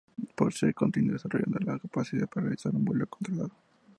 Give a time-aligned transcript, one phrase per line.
[0.35, 3.51] Pearse continuó desarrollando la capacidad para realizar un vuelo controlado.